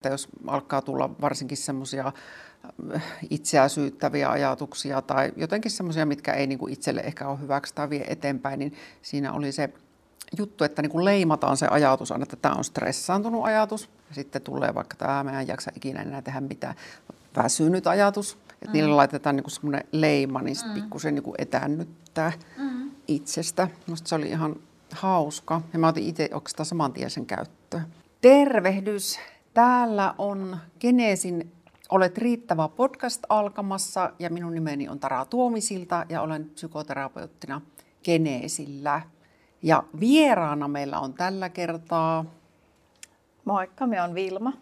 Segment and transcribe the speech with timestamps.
[0.00, 2.12] että jos alkaa tulla varsinkin semmoisia
[2.94, 7.90] äh, itseä syyttäviä ajatuksia tai jotenkin semmoisia, mitkä ei niin itselle ehkä ole hyväksi tai
[7.90, 9.70] vie eteenpäin, niin siinä oli se
[10.38, 13.90] juttu, että niin leimataan se ajatus aina, että tämä on stressaantunut ajatus.
[14.08, 16.74] Ja sitten tulee vaikka tämä, mä en jaksa ikinä enää tehdä mitään,
[17.36, 18.38] väsynyt ajatus.
[18.52, 18.72] Että mm.
[18.72, 20.82] niille laitetaan niin semmoinen leima, niin sitten mm.
[20.82, 22.90] pikkusen niin etäännyttää mm.
[23.08, 23.68] itsestä.
[23.86, 24.56] Minusta se oli ihan
[24.92, 25.60] hauska.
[25.72, 27.86] Ja mä otin itse oikeastaan saman tien sen käyttöön.
[28.20, 29.18] Tervehdys!
[29.54, 31.52] Täällä on Geneesin
[31.90, 37.60] Olet riittävä podcast alkamassa ja minun nimeni on Tara Tuomisilta ja olen psykoterapeuttina
[38.04, 39.02] Geneesillä.
[39.62, 42.24] Ja vieraana meillä on tällä kertaa...
[43.44, 44.52] Moikka, me on Vilma.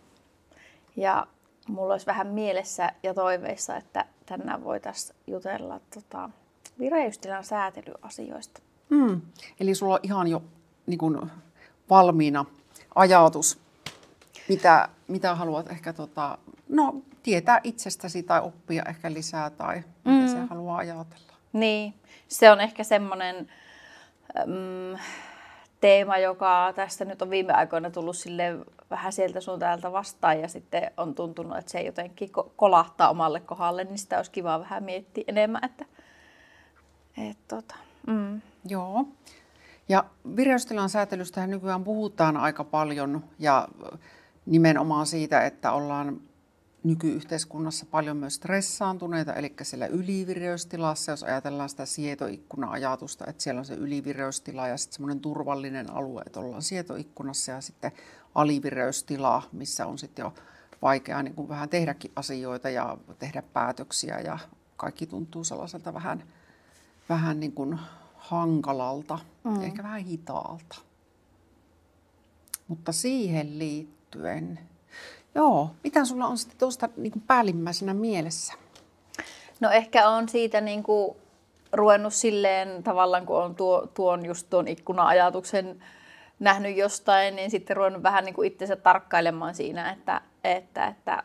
[0.97, 1.27] Ja
[1.69, 6.31] mulla olisi vähän mielessä ja toiveissa, että tänään voitaisiin jutella tota,
[6.79, 8.61] vireystilan säätelyasioista.
[8.91, 9.21] Mm.
[9.61, 10.43] Eli sulla on ihan jo
[10.87, 11.31] niin kuin,
[11.91, 12.45] valmiina
[12.95, 13.61] ajatus,
[14.49, 16.39] mitä, mitä haluat ehkä tota,
[16.69, 20.13] no, tietää itsestäsi tai oppia ehkä lisää tai mm.
[20.13, 21.33] mitä se haluaa ajatella.
[21.53, 21.95] Niin,
[22.29, 23.49] se on ehkä semmoinen
[24.47, 24.99] mm,
[25.81, 28.59] teema, joka tästä nyt on viime aikoina tullut sille
[28.91, 33.85] vähän sieltä sun täältä vastaan ja sitten on tuntunut, että se jotenkin kolahtaa omalle kohdalle,
[33.85, 35.85] niin sitä olisi kiva vähän miettiä enemmän, että
[37.31, 37.75] et, tota,
[38.07, 38.41] mm.
[38.69, 39.05] Joo.
[39.89, 40.05] Ja
[40.37, 43.69] vireystilan säätelystä nykyään puhutaan aika paljon ja
[44.49, 46.21] nimenomaan siitä, että ollaan
[46.83, 53.75] nykyyhteiskunnassa paljon myös stressaantuneita, eli siellä ylivireystilassa, jos ajatellaan sitä sietoikkuna-ajatusta, että siellä on se
[53.75, 57.93] ylivireystila ja sitten semmoinen turvallinen alue, että ollaan sietoikkunassa ja sitten
[58.35, 60.35] alivireystila, missä on sitten jo
[60.83, 64.39] vaikeaa niin kuin vähän tehdäkin asioita ja tehdä päätöksiä ja
[64.77, 66.25] kaikki tuntuu sellaiselta vähän,
[67.09, 67.79] vähän niin kuin
[68.17, 69.63] hankalalta, mm.
[69.63, 70.77] ehkä vähän hitaalta.
[72.69, 73.59] Mutta siihen
[74.15, 74.59] liittyen
[75.35, 78.55] Joo, mitä sulla on sitten tuosta niin päällimmäisenä mielessä?
[79.61, 81.17] No ehkä on siitä niin kuin
[81.73, 85.85] ruvennut silleen tavallaan, kun on tuo, tuon just tuon ikkuna-ajatuksen
[86.39, 91.23] nähnyt jostain, niin sitten ruvennut vähän niin kuin itsensä tarkkailemaan siinä, että, että, että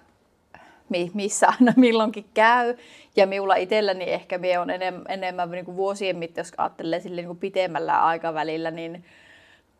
[1.13, 2.78] missä aina milloinkin käy.
[3.16, 7.28] Ja minulla itselläni ehkä me on enemmän, enemmän niin kuin vuosien mittaan, jos ajattelee niin
[7.28, 9.06] kuin pitemmällä aikavälillä, niin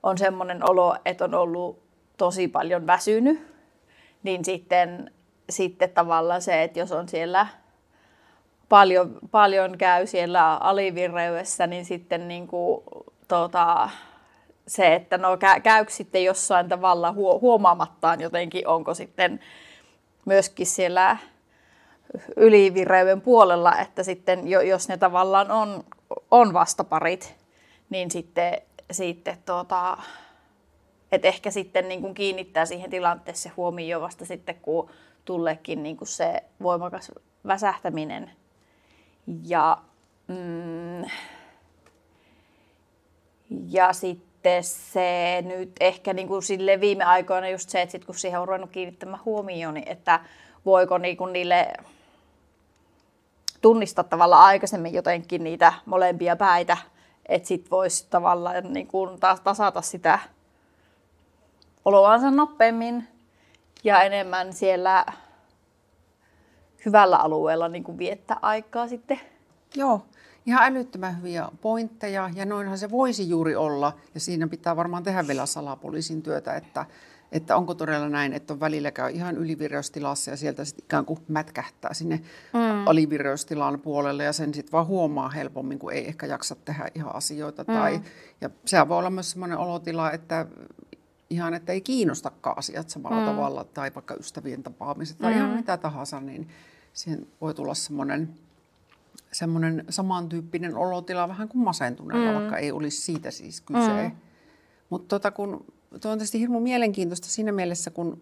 [0.04, 1.84] on semmoinen olo, että on ollut
[2.18, 3.54] tosi paljon väsynyt
[4.24, 5.12] niin sitten,
[5.50, 7.48] sitten tavallaan se, että jos on siellä
[8.70, 12.84] paljon, paljon käy siellä alivirreydessä, niin sitten niin kuin,
[13.28, 13.90] tota,
[14.68, 19.40] se, että no kä- käykö sitten jossain tavalla huomaamattaan jotenkin, onko sitten
[20.26, 21.18] myöskin siellä
[22.36, 25.84] ylivireyden puolella, että sitten jos ne tavallaan on,
[26.32, 27.36] on vastaparit,
[27.90, 29.98] niin sitten, sitten tota,
[31.14, 34.90] et ehkä sitten niin kuin kiinnittää siihen tilanteeseen huomioon vasta sitten, kun
[35.26, 37.12] tulleekin niin kuin se voimakas
[37.48, 38.32] väsähtäminen.
[39.44, 39.78] Ja,
[40.28, 41.06] mm,
[43.70, 48.16] ja sitten se nyt ehkä niin kuin sille viime aikoina just se, että sit kun
[48.16, 50.20] siihen on ruvennut kiinnittämään huomioon, niin että
[50.66, 51.74] voiko niin kuin niille
[53.62, 56.78] tunnistaa tavallaan aikaisemmin jotenkin niitä molempia päitä,
[57.26, 60.20] että sitten voisi tavallaan niin kuin tasata sitä
[61.86, 63.08] oloansa nopeammin
[63.84, 65.06] ja enemmän siellä
[66.86, 69.20] hyvällä alueella niin kuin viettää aikaa sitten.
[69.76, 70.06] Joo,
[70.46, 75.28] ihan älyttömän hyviä pointteja ja noinhan se voisi juuri olla ja siinä pitää varmaan tehdä
[75.28, 76.86] vielä salapoliisin työtä, että,
[77.32, 81.20] että onko todella näin, että on välillä käy ihan ylivireystilassa ja sieltä sitten ikään kuin
[81.28, 82.22] mätkähtää sinne
[82.54, 82.88] mm.
[82.88, 87.64] alivireystilan puolelle ja sen sitten vaan huomaa helpommin, kun ei ehkä jaksa tehdä ihan asioita.
[87.68, 87.74] Mm.
[87.74, 88.02] Tai,
[88.42, 90.46] ja sehän voi olla myös sellainen olotila, että
[91.34, 93.26] ihan, että ei kiinnostakaan asiat samalla mm.
[93.26, 95.38] tavalla, tai vaikka ystävien tapaamiset tai mm.
[95.38, 96.48] ihan mitä tahansa, niin
[96.94, 98.30] siihen voi tulla semmoinen,
[99.32, 102.36] semmoinen samantyyppinen olotila vähän kuin masentuneella, mm.
[102.36, 104.04] vaikka ei olisi siitä siis kyse.
[104.04, 104.12] Mm.
[104.90, 105.66] Mutta tota, kun,
[106.02, 108.22] tuo on tietysti hirveän mielenkiintoista siinä mielessä, kun,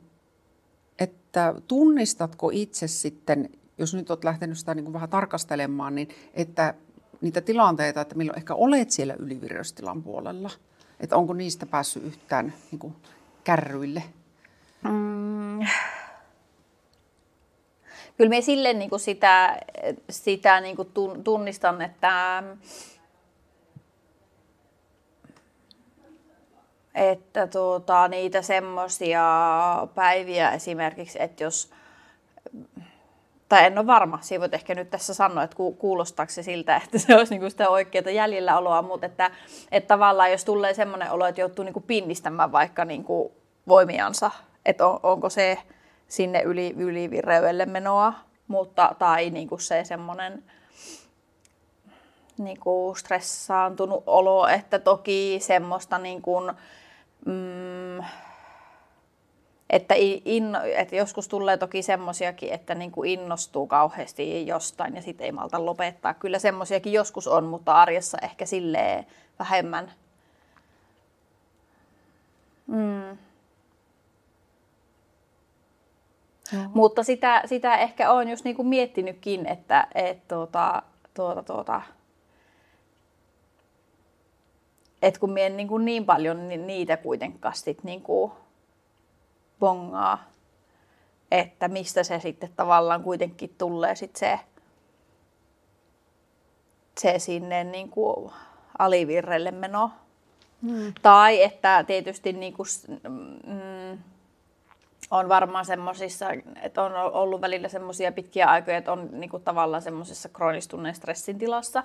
[1.00, 6.74] että tunnistatko itse sitten, jos nyt olet lähtenyt sitä niin kuin vähän tarkastelemaan, niin että
[7.22, 10.50] niitä tilanteita, että milloin ehkä olet siellä ylivireystilan puolella–
[11.02, 12.96] että onko niistä päässyt yhtään niin kuin,
[13.44, 14.04] kärryille?
[14.84, 15.60] Mm.
[18.18, 19.60] Kyllä me sille niin kuin sitä,
[20.10, 20.92] sitä niin kuin
[21.24, 22.44] tunnistan, että,
[26.96, 29.24] että tuota, niitä semmoisia
[29.96, 31.72] päiviä esimerkiksi, että jos
[33.52, 36.98] tai en ole varma, siinä voit ehkä nyt tässä sanoa, että kuulostaako se siltä, että
[36.98, 39.32] se olisi niinku sitä oikeaa jäljellä oloa, mutta että,
[39.72, 43.32] että tavallaan jos tulee semmoinen olo, että joutuu niinku pinnistämään vaikka niinku
[43.68, 44.32] voimiansa,
[44.66, 45.58] että on, onko se
[46.08, 48.14] sinne yli, ylivireydelle menoa,
[48.48, 50.44] mutta, tai niin kuin se semmoinen
[52.38, 56.54] niin kuin stressaantunut olo, että toki semmoista niin kuin,
[57.26, 58.04] mm,
[59.72, 59.94] että,
[60.26, 65.32] inno, että joskus tulee toki semmoisiakin, että niin kuin innostuu kauheasti jostain ja sitten ei
[65.32, 66.14] malta lopettaa.
[66.14, 69.06] Kyllä semmoisiakin joskus on, mutta arjessa ehkä silleen
[69.40, 69.92] vähemmän.
[72.68, 73.18] Mm.
[76.74, 80.84] Mutta sitä, sitä ehkä olen just niinku miettinytkin, että et tuota,
[81.14, 81.82] tuota, tuota,
[85.02, 88.32] et kun mien niin, kuin niin paljon niin niitä kuitenkaan sit niin kuin
[89.62, 90.24] bongaa,
[91.32, 94.40] että mistä se sitten tavallaan kuitenkin tulee sit se,
[97.00, 98.32] se sinne niin kuin
[98.80, 99.92] alivirrelle meno.
[100.62, 100.94] Hmm.
[101.02, 102.68] Tai että tietysti niin kuin,
[103.48, 104.00] mm,
[105.12, 106.26] on varmaan semmoisissa,
[106.62, 111.38] että on ollut välillä semmoisia pitkiä aikoja, että on niin kuin tavallaan semmoisessa kroonistuneen stressin
[111.38, 111.84] tilassa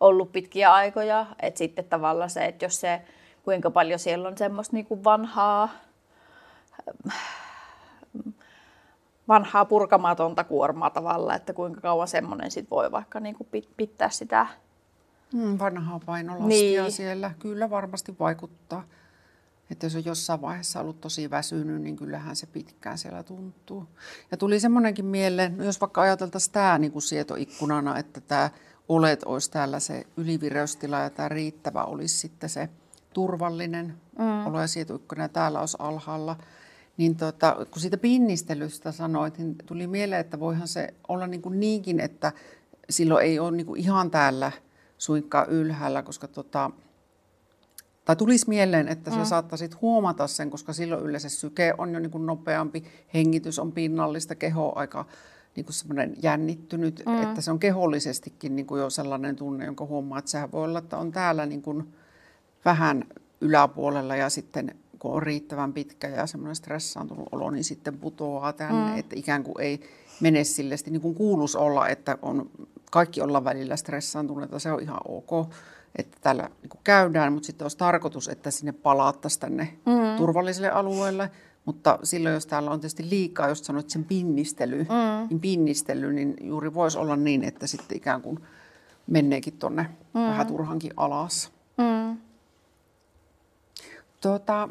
[0.00, 1.26] ollut pitkiä aikoja.
[1.42, 3.02] Että sitten tavallaan se, että jos se,
[3.42, 5.68] kuinka paljon siellä on semmoista niin kuin vanhaa,
[9.28, 14.46] vanhaa purkamatonta kuormaa tavalla, että kuinka kauan semmoinen sit voi vaikka niin kuin pitää sitä
[15.32, 16.92] Mm, vanhaa painolastia niin.
[16.92, 18.84] siellä kyllä varmasti vaikuttaa.
[19.70, 23.86] Että jos on jossain vaiheessa ollut tosi väsynyt, niin kyllähän se pitkään siellä tuntuu.
[24.30, 28.50] Ja tuli semmoinenkin mieleen, jos vaikka ajateltaisiin tämä niin kuin sietoikkunana, että tämä
[28.88, 32.68] olet olisi täällä se ylivireystila ja tämä riittävä olisi sitten se
[33.12, 34.46] turvallinen mm.
[34.46, 36.36] olo ja sietoikkuna ja täällä olisi alhaalla.
[37.00, 41.60] Niin tota, kun siitä pinnistelystä sanoit, niin tuli mieleen, että voihan se olla niin kuin
[41.60, 42.32] niinkin, että
[42.90, 44.52] silloin ei ole niin kuin ihan täällä
[44.98, 46.70] suinkaan ylhäällä, koska tota,
[48.04, 49.16] tai tulisi mieleen, että mm.
[49.16, 53.72] sä saattaisit huomata sen, koska silloin yleensä syke on jo niin kuin nopeampi, hengitys on
[53.72, 55.06] pinnallista, keho aika
[55.56, 57.22] niin kuin semmoinen jännittynyt, mm.
[57.22, 60.78] että se on kehollisestikin niin kuin jo sellainen tunne, jonka huomaa, että sehän voi olla,
[60.78, 61.94] että on täällä niin kuin
[62.64, 63.04] vähän
[63.40, 68.92] yläpuolella ja sitten kun on riittävän pitkä ja semmoinen stressaantunut olo, niin sitten putoaa tänne,
[68.92, 68.98] mm.
[68.98, 69.80] että ikään kuin ei
[70.20, 72.50] mene sille, niin kuin kuuluisi olla, että on,
[72.90, 75.30] kaikki olla välillä stressaantuneita, se on ihan ok
[75.96, 80.16] että täällä niin käydään, mutta sitten olisi tarkoitus, että sinne palattaisiin tänne mm.
[80.16, 81.30] turvalliselle alueelle.
[81.64, 85.28] Mutta silloin, jos täällä on tietysti liikaa, jos sanoit sen pinnistely, mm.
[85.30, 88.38] niin pinnistely, niin juuri voisi olla niin, että sitten ikään kuin
[89.06, 89.82] menneekin tuonne
[90.14, 90.20] mm.
[90.20, 91.52] vähän turhankin alas.
[91.78, 92.18] Mm.
[94.20, 94.68] Tuota,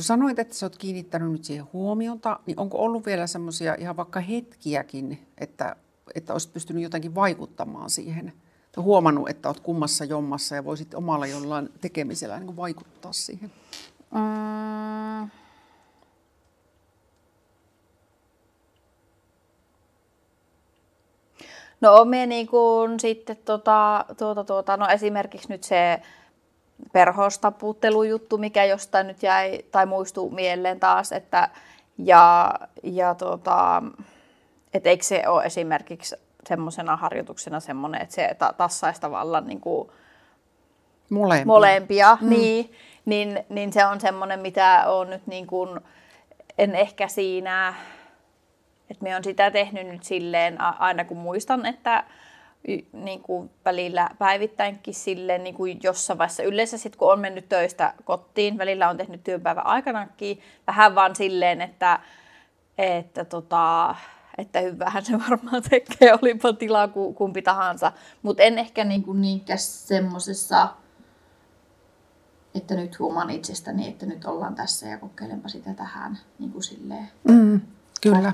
[0.00, 3.96] kun sanoit, että sä oot kiinnittänyt nyt siihen huomiota, niin onko ollut vielä semmoisia ihan
[3.96, 5.76] vaikka hetkiäkin, että,
[6.14, 8.32] että olisi pystynyt jotenkin vaikuttamaan siihen–
[8.76, 13.52] huomannut, että olet kummassa jommassa ja voisit omalla jollain tekemisellä niin vaikuttaa siihen?
[21.80, 26.02] No me niin kuin sitten tota, tuota, tuota, no esimerkiksi nyt se
[26.92, 31.48] perhostaputtelujuttu, mikä jostain nyt jäi tai muistuu mieleen taas, että
[31.98, 33.82] ja, ja tota,
[34.74, 36.16] et eikö se ole esimerkiksi
[36.48, 39.90] semmoisena harjoituksena semmoinen, että se tassaisi tavallaan niin kuin
[41.10, 42.28] molempia, molempia mm.
[42.28, 42.72] niin,
[43.04, 45.80] niin, niin se on semmoinen, mitä on nyt niin kuin,
[46.58, 47.74] en ehkä siinä,
[48.90, 52.04] että me on sitä tehnyt nyt silleen, aina kun muistan, että
[52.92, 56.42] niin kuin välillä päivittäinkin silleen niin kuin jossain vaiheessa.
[56.42, 61.60] Yleensä sitten kun on mennyt töistä kotiin, välillä on tehnyt työpäivän aikanakin, vähän vaan silleen,
[61.60, 62.00] että,
[62.78, 63.94] että tota,
[64.38, 67.92] että hyvähän se varmaan tekee, olipa tilaa kumpi tahansa.
[68.22, 70.68] Mutta en ehkä niin kuin niinkään semmoisessa,
[72.54, 77.08] että nyt huomaan itsestäni, että nyt ollaan tässä ja kokeilenpa sitä tähän niin kuin silleen
[77.28, 77.60] mm,
[78.00, 78.32] kyllä.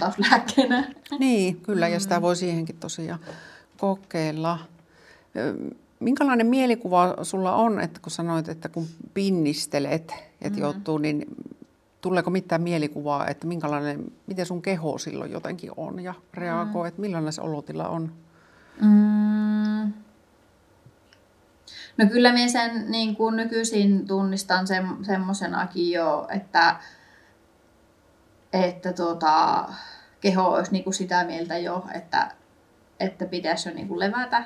[1.19, 2.23] Niin, kyllä, ja sitä mm.
[2.23, 3.21] voi siihenkin tosiaan
[3.77, 4.59] kokeilla.
[6.01, 10.59] Minkälainen mielikuva sulla on, että kun sanoit, että kun pinnistelet, että mm.
[10.59, 11.27] joutuu, niin
[12.01, 16.89] tuleeko mitään mielikuvaa, että minkälainen, miten sun keho silloin jotenkin on ja reagoi, mm.
[16.89, 18.13] että millainen se olotila on?
[18.81, 19.93] Mm.
[21.97, 26.77] No kyllä minä sen niin kuin nykyisin tunnistan se, semmoisenakin jo, että,
[28.53, 29.65] että tuota,
[30.21, 32.31] keho olisi niin kuin sitä mieltä jo, että,
[33.01, 34.45] että pitäisi jo niin kuin levätä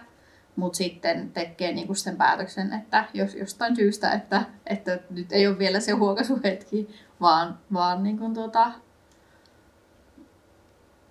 [0.57, 5.59] mutta sitten tekee niinku sen päätöksen, että jos jostain syystä, että, että nyt ei ole
[5.59, 6.89] vielä se huokaisuhetki,
[7.21, 8.73] vaan, vaan niinku tuota,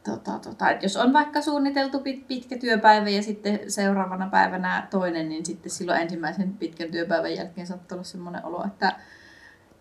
[0.03, 5.29] tota, tota, että jos on vaikka suunniteltu pit, pitkä työpäivä ja sitten seuraavana päivänä toinen,
[5.29, 8.96] niin sitten silloin ensimmäisen pitkän työpäivän jälkeen saattaa olla sellainen olo, että,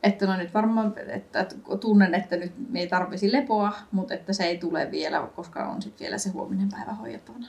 [0.03, 1.47] että no nyt varmaan, että
[1.81, 5.83] tunnen, että nyt me ei tarvisi lepoa, mutta että se ei tule vielä, koska on
[5.83, 7.47] sitten vielä se huominen päivä hoidettavana.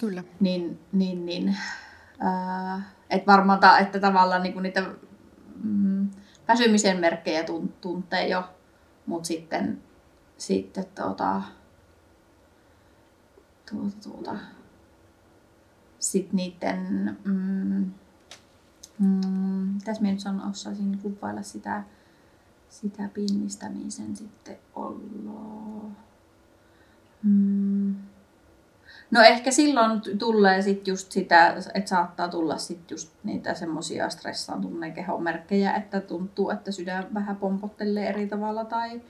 [0.00, 0.24] Kyllä.
[0.40, 1.56] Niin, niin, niin
[2.24, 4.84] äh, että varmaan, ta, että tavallaan niin niitä
[5.64, 6.10] mm,
[6.48, 7.44] väsymisen merkkejä
[7.80, 8.44] tuntee jo,
[9.06, 9.82] mutta sitten,
[10.38, 11.42] sitten tuota,
[13.70, 14.36] tuota, tuota,
[15.98, 17.90] sitten niiden, mm,
[19.00, 21.82] mm, mitäs minä nyt sanon, osaisin kuvailla sitä,
[22.68, 25.90] sitä pinnistämisen sitten oloa.
[27.22, 27.94] Mm.
[29.10, 34.92] No ehkä silloin tulee sit just sitä, että saattaa tulla sit just niitä semmoisia stressaantuneen
[34.92, 39.00] kehomerkkejä, että tuntuu, että sydän vähän pompottelee eri tavalla tai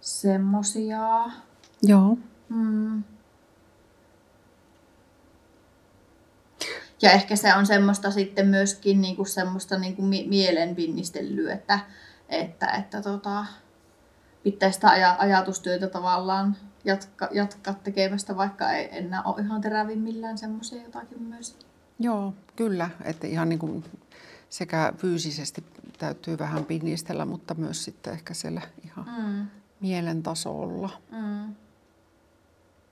[0.00, 1.30] semmosia.
[1.82, 2.18] Joo.
[2.48, 3.02] Mm.
[7.02, 11.80] Ja ehkä se on semmoista sitten myöskin niinku semmoista niinku mielen pinnistelyä, että,
[12.28, 13.46] että, että tota,
[14.42, 20.82] pitäisi sitä aj- ajatustyötä tavallaan jatka, jatkaa tekemästä, vaikka ei enää ole ihan terävimmillään semmoisia
[20.82, 21.56] jotakin myös.
[21.98, 22.90] Joo, kyllä.
[23.04, 23.84] Että ihan niin kuin
[24.50, 25.64] sekä fyysisesti
[25.98, 29.46] täytyy vähän pinnistellä, mutta myös sitten ehkä siellä ihan mm.
[29.80, 30.90] mielen tasolla.
[31.10, 31.54] Mm.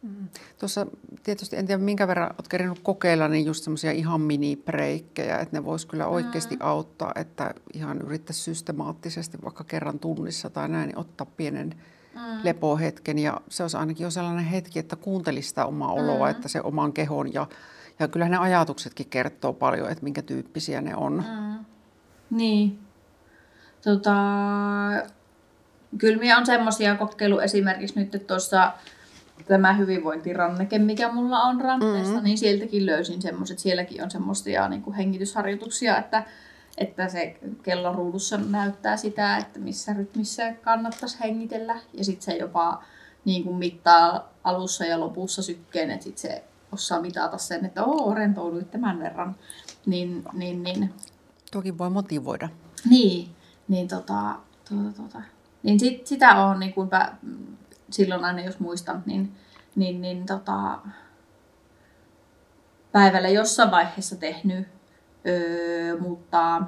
[0.02, 0.28] Mm.
[0.58, 0.86] Tuossa
[1.22, 5.64] tietysti, en tiedä minkä verran olet kerinyt kokeilla, niin just semmoisia ihan mini-breikkejä, että ne
[5.64, 6.60] vois kyllä oikeasti mm.
[6.62, 11.74] auttaa, että ihan yrittäisi systemaattisesti vaikka kerran tunnissa tai näin, niin ottaa pienen
[12.14, 12.20] mm.
[12.44, 13.18] lepohetken.
[13.18, 16.30] Ja se olisi ainakin jo sellainen hetki, että kuuntelisi sitä omaa oloa, mm.
[16.30, 17.46] että se oman kehon ja,
[17.98, 21.24] ja kyllä ne ajatuksetkin kertoo paljon, että minkä tyyppisiä ne on.
[21.28, 21.64] Mm.
[22.30, 22.78] Niin.
[23.84, 24.14] Tota,
[25.98, 28.72] kyllä minä on semmoisia kokeilu esimerkiksi nyt tuossa
[29.44, 32.24] tämä hyvinvointiranneke, mikä mulla on ranteessa, mm-hmm.
[32.24, 36.24] niin sieltäkin löysin semmoiset, sielläkin on semmoisia niin kuin hengitysharjoituksia, että,
[36.78, 41.76] että se kello ruudussa näyttää sitä, että missä rytmissä kannattaisi hengitellä.
[41.92, 42.82] Ja sitten se jopa
[43.24, 48.14] niin kuin mittaa alussa ja lopussa sykkeen, että sitten se osaa mitata sen, että oo,
[48.14, 49.36] rentouduit tämän verran.
[49.86, 50.94] Niin, niin, niin.
[51.52, 52.48] Toki voi motivoida.
[52.90, 53.28] Niin,
[53.68, 54.36] niin, tota,
[54.68, 55.22] tuota, tuota.
[55.62, 56.88] niin sit, sitä on niin kuin,
[57.90, 59.32] silloin aina jos muistan, niin,
[59.76, 60.78] niin, niin tota,
[62.92, 64.68] päivällä jossain vaiheessa tehnyt,
[65.26, 66.62] öö, mutta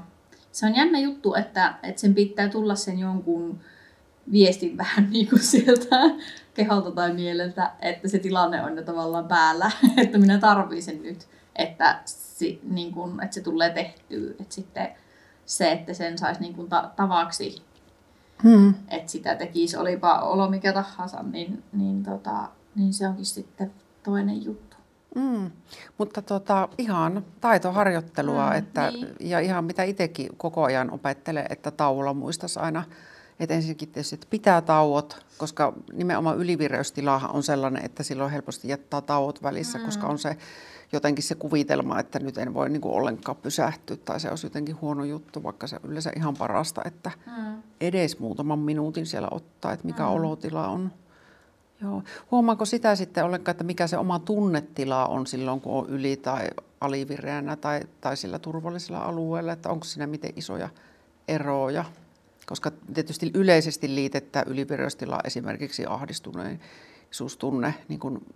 [0.52, 3.60] se on jännä juttu, että, että sen pitää tulla sen jonkun
[4.32, 5.96] viestin vähän niin kuin sieltä
[6.54, 9.70] keholta tai mieleltä, että se tilanne on jo tavallaan päällä,
[10.02, 14.30] että minä tarvitsen sen nyt, että, si, niin kuin, että se tulee tehtyä.
[14.30, 14.88] Että sitten
[15.46, 17.62] se, että sen saisi niin kuin ta- tavaksi
[18.42, 18.74] Hmm.
[18.88, 24.44] Että sitä tekisi, olipa olo mikä tahansa, niin, niin, tota, niin se onkin sitten toinen
[24.44, 24.76] juttu.
[25.14, 25.50] Mm.
[25.98, 29.08] Mutta tota, ihan taitoharjoittelua mm, että, niin.
[29.20, 32.84] ja ihan mitä itsekin koko ajan opettelee, että tauolla muistaisi aina,
[33.40, 39.00] että ensinnäkin tietysti että pitää tauot, koska nimenomaan ylivireystilahan on sellainen, että silloin helposti jättää
[39.00, 39.84] tauot välissä, mm.
[39.84, 40.36] koska on se
[40.92, 44.80] jotenkin se kuvitelma, että nyt en voi niin kuin ollenkaan pysähtyä tai se olisi jotenkin
[44.80, 47.62] huono juttu, vaikka se on yleensä ihan parasta, että mm.
[47.80, 50.08] edes muutaman minuutin siellä ottaa, että mikä mm.
[50.08, 50.92] olotila on.
[51.82, 52.02] Joo.
[52.30, 56.48] Huomaako sitä sitten ollenkaan, että mikä se oma tunnetila on silloin, kun on yli- tai
[56.80, 60.68] alivireänä tai, tai sillä turvallisella alueella, että onko siinä miten isoja
[61.28, 61.84] eroja?
[62.46, 68.26] Koska tietysti yleisesti liitettä ylivireystilaa esimerkiksi ahdistuneisuustunne niin kuin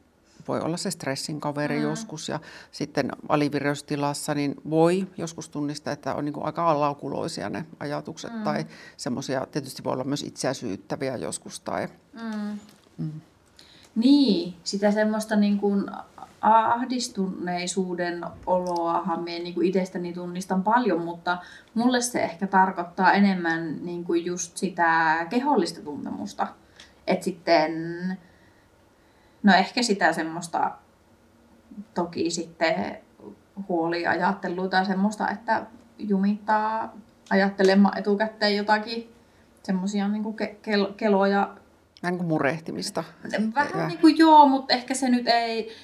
[0.48, 1.82] voi olla se stressin kaveri mm.
[1.82, 2.40] joskus ja
[2.72, 8.42] sitten alivireystilassa niin voi joskus tunnistaa, että on niin kuin aika alaukuloisia ne ajatukset mm.
[8.42, 11.60] tai semmoisia, tietysti voi olla myös itseä syyttäviä joskus.
[11.60, 12.58] Tai, mm.
[12.98, 13.20] Mm.
[13.94, 15.86] Niin, sitä semmoista niin kuin
[16.40, 21.38] ahdistuneisuuden oloahan minä niin kuin itsestäni tunnistan paljon, mutta
[21.74, 26.46] mulle se ehkä tarkoittaa enemmän niin kuin just sitä kehollista tuntemusta.
[27.06, 27.72] Että sitten
[29.44, 30.70] No ehkä sitä semmoista
[31.94, 32.98] toki sitten
[33.68, 35.66] huoliajattelua tai semmoista, että
[35.98, 36.96] jumittaa
[37.30, 39.14] ajattelemaan etukäteen jotakin
[39.62, 41.54] semmoisia niin ke- kel- keloja.
[42.02, 43.04] Vähän kuin murehtimista.
[43.54, 45.76] Vähän niin kuin joo, mutta ehkä se nyt ei...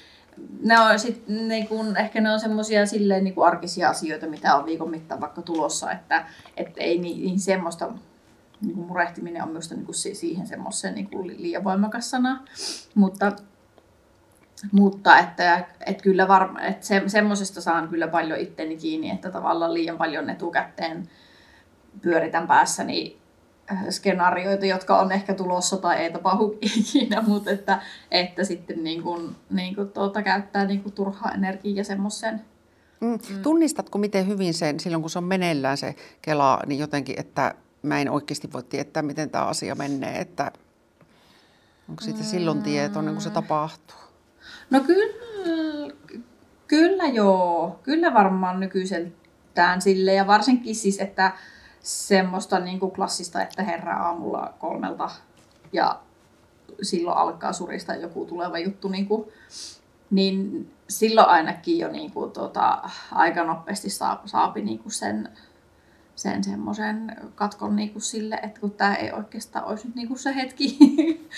[0.61, 4.55] Ne on sit, niin kuin, ehkä ne on semmoisia silleen niin kuin arkisia asioita, mitä
[4.55, 6.25] on viikon mittaan vaikka tulossa, että,
[6.57, 7.91] että ei niin, niin semmoista
[8.61, 12.43] niin kuin murehtiminen on myös niin kuin siihen semmoiseen niin kuin liian voimakas sana.
[12.95, 13.31] Mutta
[14.71, 19.73] mutta että, että kyllä varma, että se, semmoisesta saan kyllä paljon itteni kiinni, että tavallaan
[19.73, 21.09] liian paljon etukäteen
[22.01, 23.17] pyöritän päässäni
[23.71, 29.03] äh, skenaarioita, jotka on ehkä tulossa tai ei tapahdu ikinä, mutta että, että sitten niin
[29.03, 32.41] kuin, niin kuin tuota, käyttää niin kuin turhaa energiaa semmoisen
[33.01, 33.11] Mm.
[33.11, 33.41] Mm.
[33.41, 37.99] Tunnistatko miten hyvin sen, silloin kun se on meneillään se Kela, niin jotenkin, että mä
[37.99, 40.51] en oikeasti voi tietää, miten tämä asia menee, että
[41.89, 42.25] onko siitä mm.
[42.25, 44.00] silloin tietoinen, kun se tapahtuu?
[44.71, 45.13] No kyllä,
[46.67, 51.31] kyllä joo, kyllä varmaan nykyiseltään sille ja varsinkin siis, että
[51.79, 55.09] semmoista niin kuin klassista, että herra aamulla kolmelta
[55.73, 55.99] ja
[56.81, 59.31] silloin alkaa surista joku tuleva juttu, niin, kuin,
[60.09, 65.29] niin silloin ainakin jo niin kuin, tota, aika nopeasti saa, saapi niin kuin sen,
[66.15, 70.19] sen semmoisen katkon niin kuin sille, että kun tämä ei oikeastaan olisi nyt niin kuin
[70.19, 70.77] se hetki,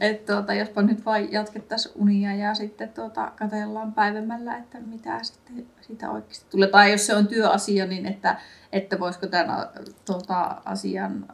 [0.00, 5.66] että tuota, jospa nyt vain jatkettaisiin unia ja sitten tuota, katsellaan päivämällä, että mitä sitten
[5.80, 6.68] siitä oikeasti tulee.
[6.68, 8.36] Tai jos se on työasia, niin että,
[8.72, 9.68] että voisiko tämän
[10.04, 11.28] tuota, asian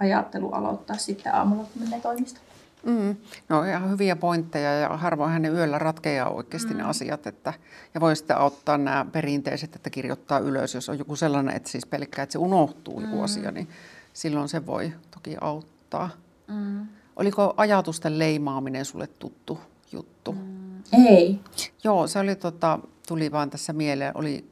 [0.00, 2.46] ajattelu aloittaa sitten aamulla, kun menee toimistoon.
[2.86, 3.16] Mm.
[3.48, 6.78] No ihan hyviä pointteja ja harvoin ne yöllä ratkeaa oikeasti mm.
[6.78, 7.26] ne asiat.
[7.26, 7.52] Että,
[7.94, 11.86] ja voi sitten auttaa nämä perinteiset, että kirjoittaa ylös, jos on joku sellainen, että siis
[11.86, 13.04] pelkkää, että se unohtuu mm.
[13.04, 13.68] joku asia, niin
[14.12, 16.10] silloin se voi toki auttaa.
[16.48, 16.86] Mm.
[17.16, 19.60] Oliko ajatusten leimaaminen sulle tuttu
[19.92, 20.32] juttu?
[20.32, 21.06] Mm.
[21.06, 21.40] Ei.
[21.84, 22.78] Joo, se oli, tota,
[23.08, 24.44] tuli vaan tässä mieleen, oli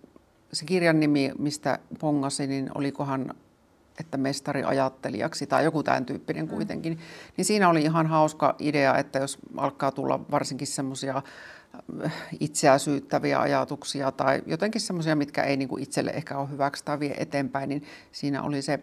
[0.52, 3.35] se kirjan nimi, mistä pongasin, niin olikohan
[4.00, 6.50] että mestari ajattelijaksi tai joku tämän tyyppinen mm.
[6.50, 6.99] kuitenkin.
[7.37, 11.23] Niin siinä oli ihan hauska idea, että jos alkaa tulla varsinkin semmoisia
[12.05, 16.85] äh, itseä syyttäviä ajatuksia tai jotenkin semmoisia, mitkä ei niin kuin itselle ehkä ole hyväksi
[16.85, 18.83] tai vie eteenpäin, niin siinä oli se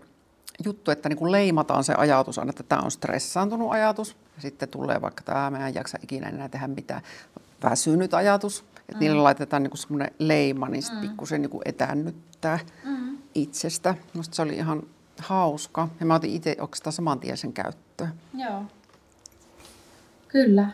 [0.65, 4.15] juttu, että niin kuin leimataan se ajatus että tämä on stressaantunut ajatus.
[4.35, 7.01] Ja sitten tulee vaikka tämä, mä en jaksa ikinä enää tehdä mitään,
[7.63, 8.65] väsynyt ajatus.
[8.79, 8.99] Että mm.
[8.99, 11.07] niille laitetaan niin semmoinen leima, niin sitten mm.
[11.07, 13.17] pikkusen niin kuin etäännyttää mm.
[13.35, 13.95] itsestä.
[14.13, 14.83] Minusta se oli ihan
[15.19, 15.87] hauska.
[15.99, 18.13] Ja mä otin itse oikeastaan saman tien sen käyttöön.
[18.33, 18.63] Joo.
[20.27, 20.69] Kyllä.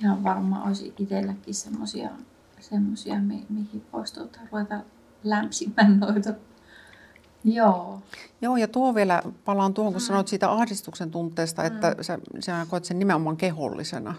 [0.00, 2.10] Ihan varmaan olisi itselläkin semmoisia,
[2.60, 4.80] semmosia, mi- mihin voisi tuota, ruveta
[5.24, 6.32] lämpsimään noita.
[7.46, 8.02] Joo.
[8.40, 10.06] Joo, ja tuo vielä, palaan tuohon, kun mm.
[10.06, 11.66] sanoit siitä ahdistuksen tunteesta, mm.
[11.66, 14.14] että sä, sä koet sen nimenomaan kehollisena.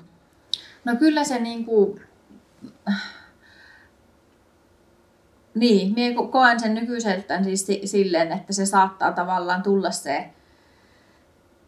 [0.85, 2.01] No kyllä se niin kuin,
[5.55, 10.29] niin, minä koen sen nykyiseltään siis silleen, että se saattaa tavallaan tulla se,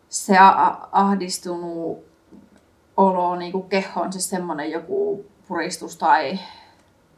[0.10, 0.38] se
[0.92, 2.06] ahdistunut
[2.98, 6.40] olo niin kuin kehon, siis semmoinen joku puristus tai,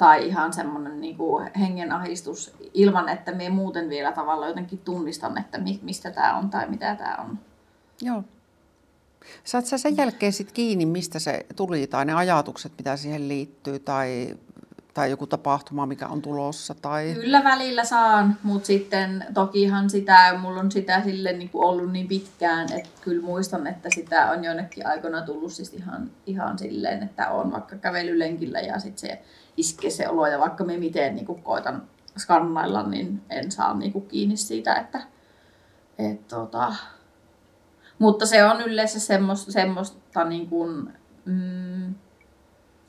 [0.01, 5.59] tai ihan semmoinen niin kuin hengenahdistus ilman, että me muuten vielä tavallaan jotenkin tunnistan, että
[5.81, 7.39] mistä tämä on tai mitä tämä on.
[8.01, 8.23] Joo.
[9.43, 13.79] Saat sä sen jälkeen sit kiinni, mistä se tuli, tai ne ajatukset, mitä siihen liittyy,
[13.79, 14.35] tai
[14.93, 16.75] tai joku tapahtuma, mikä on tulossa?
[16.81, 17.11] Tai...
[17.13, 22.07] Kyllä välillä saan, mutta sitten tokihan sitä, mulla on sitä sille niin kuin ollut niin
[22.07, 27.29] pitkään, että kyllä muistan, että sitä on jonnekin aikana tullut siis ihan, ihan silleen, että
[27.29, 29.21] on vaikka kävelylenkillä ja sitten se
[29.57, 31.87] iskee se olo ja vaikka me miten niin kuin koitan
[32.17, 35.01] skannailla, niin en saa niin kuin kiinni siitä, että
[35.97, 36.73] et, tota...
[37.99, 40.93] mutta se on yleensä semmoista, semmoista niin kuin,
[41.25, 41.95] mm,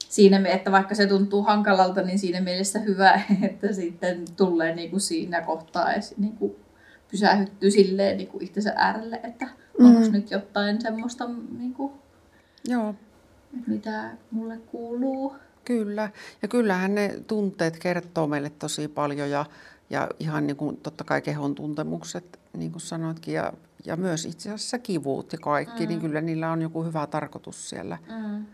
[0.08, 5.00] siinä, että vaikka se tuntuu hankalalta, niin siinä mielessä hyvä, että sitten tulee niin kuin
[5.00, 6.56] siinä kohtaa niin kuin
[7.10, 9.48] pysähyttyy silleen niin kuin itsensä äärelle, että
[9.80, 10.12] onko mm.
[10.12, 11.92] nyt jotain semmoista, niin kuin,
[12.64, 12.94] Joo.
[13.66, 15.36] mitä mulle kuuluu.
[15.64, 16.10] Kyllä,
[16.42, 19.46] ja kyllähän ne tunteet kertoo meille tosi paljon ja,
[19.90, 23.52] ja ihan niin kuin totta kai kehon tuntemukset, niin kuin sanoitkin, ja,
[23.84, 25.88] ja myös itse asiassa kivut ja kaikki, niin mm.
[25.88, 27.98] niin kyllä niillä on joku hyvä tarkoitus siellä.
[28.08, 28.46] Mm.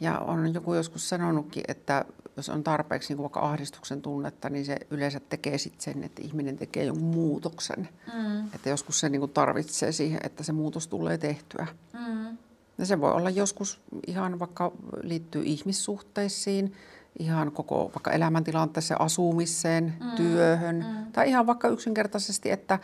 [0.00, 2.04] Ja on joku joskus sanonutkin, että
[2.36, 6.56] jos on tarpeeksi niin vaikka ahdistuksen tunnetta, niin se yleensä tekee sitten sen, että ihminen
[6.56, 7.88] tekee jonkun muutoksen.
[8.14, 8.46] Mm.
[8.54, 11.66] Että joskus se niin kuin tarvitsee siihen, että se muutos tulee tehtyä.
[11.92, 12.38] Mm.
[12.78, 16.72] Ja se voi olla joskus ihan vaikka liittyy ihmissuhteisiin,
[17.18, 20.10] ihan koko vaikka elämäntilanteeseen, asumiseen, mm.
[20.16, 20.76] työhön.
[20.76, 21.12] Mm.
[21.12, 22.78] Tai ihan vaikka yksinkertaisesti, että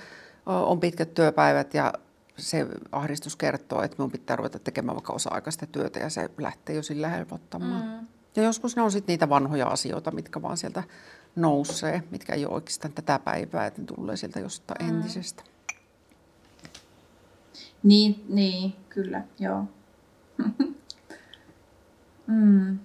[0.47, 1.93] on pitkät työpäivät ja
[2.37, 6.83] se ahdistus kertoo, että minun pitää ruveta tekemään vaikka osa-aikaista työtä ja se lähtee jo
[6.83, 8.01] sillä helpottamaan.
[8.01, 8.07] Mm.
[8.37, 10.85] Ja joskus ne on sitten niitä vanhoja asioita, mitkä vaan sieltä
[11.37, 14.97] nousee, mitkä ei ole oikeastaan tätä päivää, että ne tulee sieltä jostain mm.
[14.97, 15.43] entisestä.
[17.83, 19.65] Niin, niin, kyllä, joo.
[22.27, 22.79] Mm.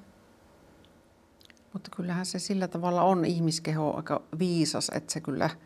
[1.74, 5.50] Mutta kyllähän se sillä tavalla on ihmiskeho aika viisas, että se kyllä–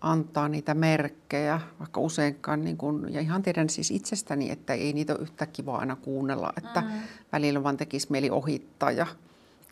[0.00, 5.12] antaa niitä merkkejä, vaikka useinkaan, niin kun, ja ihan tiedän siis itsestäni, että ei niitä
[5.12, 6.88] ole yhtä kiva aina kuunnella, että mm.
[7.32, 9.06] välillä vaan tekisi mieli ohittaa ja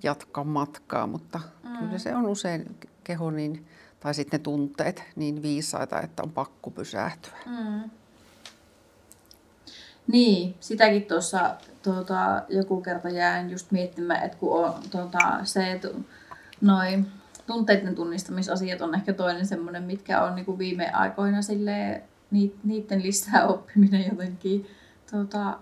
[0.03, 1.79] jatkaa matkaa, mutta mm.
[1.79, 3.67] kyllä se on usein keho niin,
[4.01, 7.39] tai sitten ne tunteet niin viisaita, että on pakko pysähtyä.
[7.47, 7.91] Mm.
[10.13, 15.89] Niin, sitäkin tuossa tuota, joku kerta jäin just miettimään, että kun on tuota, se, että
[16.61, 17.07] noin
[17.47, 22.03] tunteiden tunnistamisasiat on ehkä toinen semmoinen, mitkä on niin kuin viime aikoina sille
[22.65, 24.67] niiden lisää oppiminen jotenkin
[25.11, 25.59] tuota,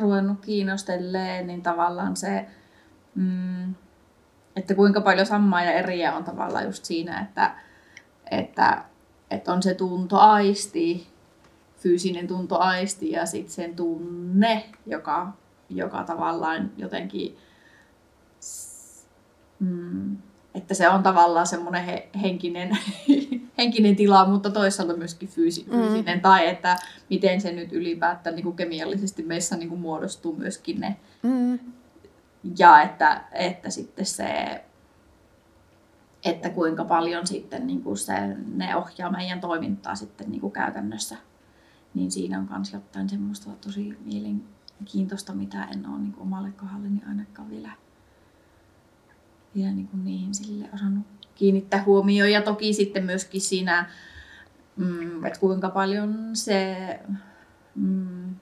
[0.00, 2.46] ruvennut kiinnostelleen, niin tavallaan se,
[3.14, 3.74] mm,
[4.56, 7.56] että kuinka paljon samaa ja eriä on tavallaan just siinä, että,
[8.30, 8.84] että,
[9.30, 11.06] että on se tuntoaisti,
[11.86, 15.32] fyysinen tuntoaisti ja sitten sen tunne, joka,
[15.70, 17.36] joka tavallaan jotenkin,
[19.60, 20.16] mm,
[20.54, 22.78] että se on tavallaan semmoinen he, henkinen,
[23.58, 25.72] henkinen tila, mutta toisaalta myöskin fyysi, mm.
[25.72, 26.76] fyysinen, tai että
[27.10, 30.96] miten se nyt ylipäätään niin kuin kemiallisesti meissä niin kuin muodostuu myöskin ne.
[31.22, 31.58] Mm.
[32.58, 34.60] Ja että, että sitten se,
[36.24, 38.12] että kuinka paljon sitten niin kuin se,
[38.54, 41.16] ne ohjaa meidän toimintaa sitten niin kuin käytännössä.
[41.96, 47.02] Niin siinä on myös jotain semmoista tosi mielenkiintoista, mitä en ole niin kuin omalle kohdalleni
[47.08, 47.70] ainakaan vielä
[49.54, 52.32] vielä niin kuin niihin sille osannut kiinnittää huomioon.
[52.32, 53.90] Ja toki sitten myöskin siinä,
[54.76, 56.76] mm, että kuinka paljon se
[57.74, 58.34] mm,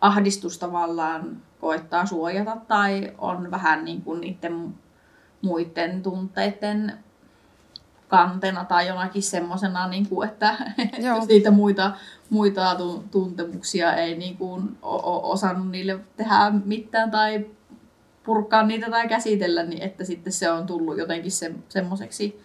[0.00, 4.74] ahdistus tavallaan koettaa suojata tai on vähän niin kuin niiden
[5.42, 6.98] muiden tunteiden
[8.10, 10.56] kantena tai jonakin semmoisena, niin kuin, että
[11.14, 11.92] jos niitä muita,
[12.30, 12.76] muita
[13.10, 17.46] tuntemuksia ei niin kuin, ole osannut niille tehdä mitään tai
[18.24, 22.40] purkaa niitä tai käsitellä, niin että sitten se on tullut jotenkin se, semmoiseksi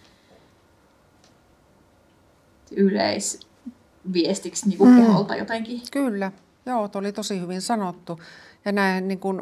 [2.72, 5.06] yleisviestiksi niin kuin mm.
[5.06, 5.82] keholta jotenkin.
[5.92, 6.32] Kyllä,
[6.66, 8.20] joo, oli tosi hyvin sanottu.
[8.66, 9.42] Ja näin niin kuin,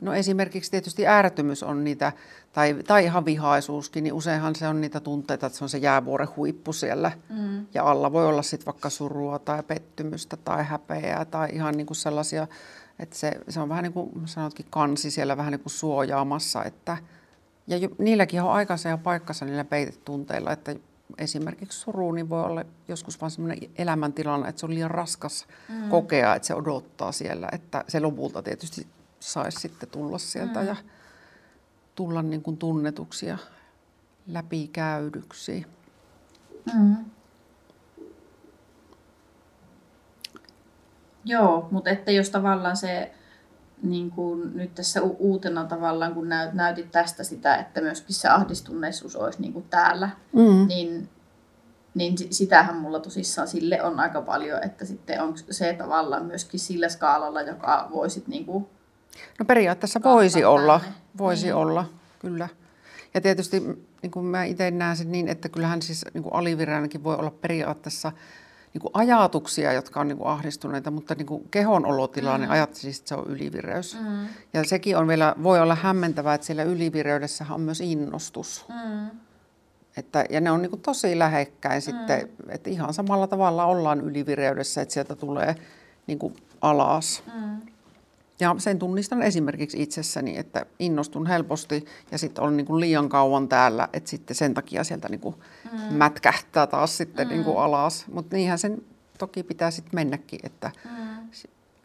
[0.00, 2.12] no esimerkiksi tietysti äärettömyys on niitä,
[2.52, 6.28] tai, tai ihan vihaisuuskin, niin useinhan se on niitä tunteita, että se on se jäävuoren
[6.36, 7.12] huippu siellä.
[7.28, 7.66] Mm.
[7.74, 11.96] Ja alla voi olla sitten vaikka surua tai pettymystä tai häpeää tai ihan niin kuin
[11.96, 12.46] sellaisia
[13.00, 16.64] että se, se on vähän niin kuin sanotkin kansi siellä vähän niin kuin suojaamassa.
[16.64, 16.96] Että,
[17.66, 20.76] ja jo, niilläkin on aikansa ja paikkansa niillä peitetunteilla, että
[21.18, 25.88] esimerkiksi suru niin voi olla joskus vain sellainen elämäntilanne, että se on liian raskas mm.
[25.88, 28.86] kokea, että se odottaa siellä, että se lopulta tietysti
[29.20, 30.66] saisi sitten tulla sieltä mm.
[30.66, 30.76] ja
[31.94, 33.38] tulla niin kuin tunnetuksi ja
[34.26, 35.66] läpikäydyksi.
[36.74, 36.96] Mm.
[41.24, 43.12] Joo, mutta että jos tavallaan se
[43.82, 49.16] niin kuin nyt tässä uutena tavallaan, kun näyt, näytit tästä sitä, että myöskin se ahdistuneisuus
[49.16, 50.66] olisi niin kuin täällä, mm.
[50.68, 51.08] niin,
[51.94, 56.88] niin sitähän mulla tosissaan sille on aika paljon, että sitten on se tavallaan myöskin sillä
[56.88, 58.66] skaalalla, joka voisit niin kuin
[59.38, 60.80] No periaatteessa voisi olla,
[61.18, 61.54] voisi niin.
[61.54, 61.84] olla,
[62.18, 62.48] kyllä.
[63.14, 63.60] Ja tietysti
[64.02, 68.12] niin kuin mä itse näen sen niin, että kyllähän siis niin kuin voi olla periaatteessa
[68.74, 72.50] niin kuin ajatuksia, jotka on niin kuin ahdistuneita, mutta niin kuin kehon olotila, mm.
[72.50, 73.98] ajattelisin, että se on ylivireys.
[74.00, 74.26] Mm.
[74.52, 78.64] Ja sekin on vielä, voi olla hämmentävää, että siellä ylivireydessä on myös innostus.
[78.68, 79.10] Mm.
[79.96, 81.82] Että, ja ne on niin kuin tosi lähekkäin mm.
[81.82, 85.54] sitten, että ihan samalla tavalla ollaan ylivireydessä, että sieltä tulee
[86.06, 87.22] niin kuin alas.
[87.34, 87.60] Mm.
[88.40, 93.48] Ja sen tunnistan esimerkiksi itsessäni, että innostun helposti ja sitten olen niin kuin liian kauan
[93.48, 95.34] täällä, että sitten sen takia sieltä niin kuin
[95.72, 95.94] mm.
[95.94, 97.32] mätkähtää taas sitten mm.
[97.32, 98.06] niin kuin alas.
[98.12, 98.84] Mutta niinhän sen
[99.18, 101.28] toki pitää sitten mennäkin, että mm.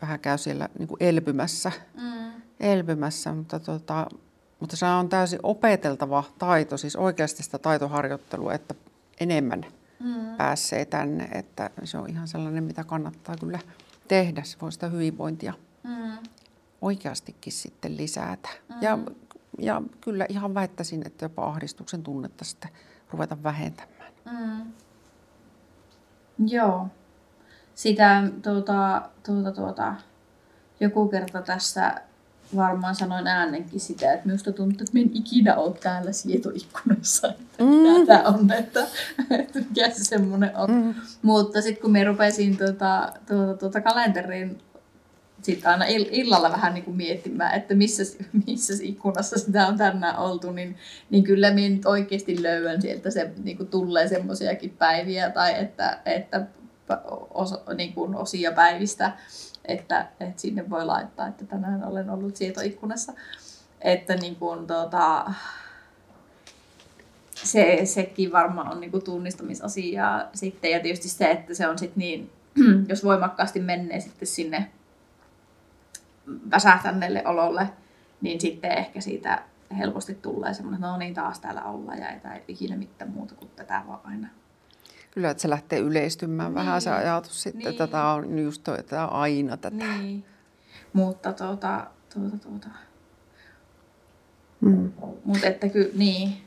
[0.02, 1.72] vähän käy siellä niin kuin elpymässä.
[1.94, 2.32] Mm.
[2.60, 4.08] elpymässä mutta, tota,
[4.60, 8.76] mutta se on täysin opeteltava taito, siis oikeasti sitä taitoharjoittelua, että
[9.20, 9.66] enemmän
[10.00, 10.36] mm.
[10.38, 11.24] pääsee tänne.
[11.24, 13.60] Että se on ihan sellainen, mitä kannattaa kyllä
[14.08, 14.44] tehdä.
[14.44, 16.18] Se voi sitä hyvinvointia mm
[16.82, 18.50] oikeastikin sitten lisätä.
[18.70, 18.76] Mm.
[18.82, 19.00] Ja,
[19.60, 22.70] ja kyllä ihan väittäisin, että jopa ahdistuksen tunnetta sitten
[23.12, 24.14] ruveta vähentämään.
[24.32, 24.72] Mm.
[26.48, 26.88] Joo.
[27.76, 29.96] Sitä tuota, tuota, tuota,
[30.80, 32.02] joku kerta tässä
[32.56, 37.64] varmaan sanoin äänenkin sitä, että minusta tuntuu, että minä en ikinä ole täällä sietoikkunassa, että
[37.64, 37.70] mm.
[37.84, 38.88] mitä tämä on, että,
[39.30, 40.72] että mikä se semmoinen on.
[40.72, 40.96] Mm.
[41.22, 44.58] Mutta sitten kun minä rupesin tuota, tuota, tuota kalenteriin
[45.46, 48.04] sitten aina illalla vähän niin kuin miettimään, että missä,
[48.48, 50.78] missä ikkunassa sitä on tänään oltu, niin,
[51.10, 56.00] niin kyllä minä nyt oikeasti löydän sieltä se niin kuin tulee semmoisiakin päiviä tai että,
[56.06, 56.46] että
[57.34, 59.12] osa, niin kuin osia päivistä,
[59.66, 63.14] että, että sinne voi laittaa, että tänään olen ollut sietoikkunassa.
[63.82, 65.32] Että niin kuin, tota,
[67.36, 70.72] se, sekin varmaan on niin kuin tunnistamisasia sitten.
[70.72, 72.32] Ja tietysti se, että se on sitten niin,
[72.90, 74.72] jos voimakkaasti menee sitten sinne
[76.52, 77.70] väsähtäneelle ololle,
[78.22, 79.44] niin sitten ehkä siitä
[79.78, 83.52] helposti tulee semmoinen, että no niin taas täällä ollaan ja ei ikinä mitään muuta kuin
[83.56, 84.28] tätä vaan aina.
[85.12, 86.56] Kyllä, että se lähtee yleistymään niin.
[86.56, 87.70] vähän se ajatus sitten, niin.
[87.70, 89.76] että tämä on just toi, että tämä on aina tätä.
[89.76, 90.26] Niin.
[90.94, 92.68] Mutta tuota, tuota, tuota.
[94.62, 94.92] Mm.
[95.26, 96.38] Mutta että kyllä, niin.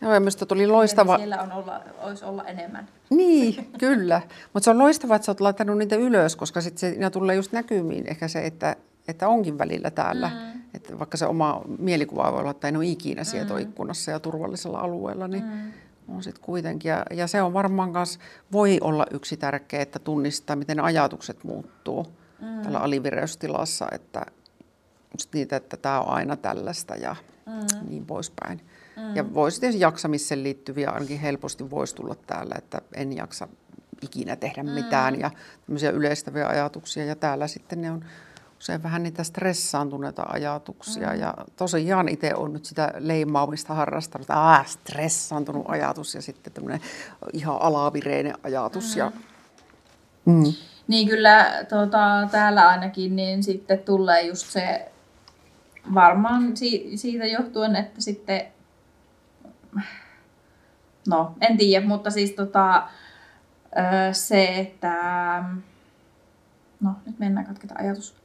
[0.00, 1.18] Joo, ja minusta tuli loistava...
[1.18, 2.88] Siellä on olla, olisi olla enemmän.
[3.10, 4.22] Niin, kyllä.
[4.52, 7.52] Mutta se on loistavaa, että sä oot laittanut niitä ylös, koska sitten se tulee just
[7.52, 8.76] näkymiin ehkä se, että,
[9.08, 10.28] että onkin välillä täällä.
[10.28, 10.60] Mm.
[10.74, 14.14] Että vaikka se oma mielikuva voi olla, että en ole ikinä sietoikkunassa mm.
[14.14, 15.72] ja turvallisella alueella, niin mm.
[16.08, 16.88] on sitten kuitenkin.
[16.88, 18.18] Ja, ja se on varmaan myös,
[18.52, 22.06] voi olla yksi tärkeä, että tunnistaa, miten ajatukset muuttuu
[22.40, 22.62] mm.
[22.62, 24.26] tällä alivireystilassa, että
[25.34, 27.88] niitä, että tämä on aina tällaista ja mm.
[27.88, 28.60] niin poispäin.
[28.96, 29.16] Mm.
[29.16, 33.48] Ja voisi tietysti jaksamiseen liittyviä ainakin helposti voisi tulla täällä, että en jaksa
[34.02, 34.70] ikinä tehdä mm.
[34.70, 35.30] mitään ja
[35.66, 37.04] tämmöisiä yleistäviä ajatuksia.
[37.04, 38.04] Ja täällä sitten ne on
[38.60, 41.12] usein vähän niitä stressaantuneita ajatuksia.
[41.12, 41.20] Mm.
[41.20, 46.80] Ja tosiaan itse on nyt sitä leimaamista harrastanut, että aah, stressaantunut ajatus ja sitten tämmöinen
[47.32, 48.94] ihan alavireinen ajatus.
[48.94, 48.98] Mm.
[48.98, 49.12] Ja,
[50.24, 50.52] mm.
[50.88, 54.92] Niin kyllä tota, täällä ainakin niin sitten tulee just se
[55.94, 58.46] varmaan si- siitä johtuen, että sitten
[61.08, 62.88] no en tiedä, mutta siis tota,
[64.12, 64.94] se, että
[66.80, 68.19] no nyt mennään katketa ajatus.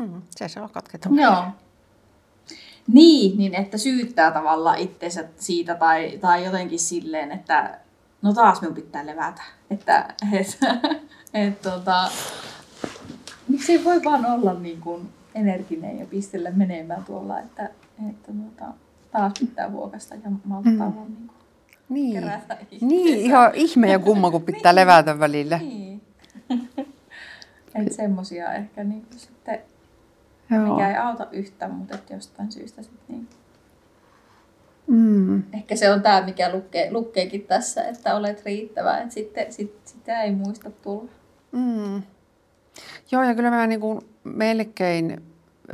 [0.00, 1.08] Mm, se on katketa.
[1.12, 1.44] Joo.
[2.92, 7.78] Niin, niin että syyttää tavallaan itsensä siitä tai, tai jotenkin silleen, että
[8.22, 9.42] no taas minun pitää levätä.
[9.70, 10.58] Että et,
[11.34, 12.10] et, tota,
[13.48, 17.70] miksi voi vaan olla niin kuin energinen ja pistellä menemään tuolla, että,
[18.10, 18.74] että tuota,
[19.12, 20.96] taas pitää vuokasta ja malttaa mm.
[20.96, 21.40] vaan niin kuin
[21.88, 22.12] niin.
[22.12, 24.80] kerätä Niin, ihan ihme ja kumma, kun pitää niin.
[24.80, 25.58] levätä välillä.
[25.58, 26.02] Niin.
[27.74, 29.60] että semmosia ehkä niin kuin sitten,
[30.50, 30.74] Joo.
[30.74, 33.28] mikä ei auta yhtään, mutta että jostain syystä sitten niin.
[34.86, 35.42] Mm.
[35.54, 40.22] Ehkä se on tämä, mikä lukee, lukeekin tässä, että olet riittävä, että sitten sit, sitä
[40.22, 41.10] ei muista tulla.
[41.52, 42.02] Mm.
[43.10, 45.22] Joo, ja kyllä mä niin kuin melkein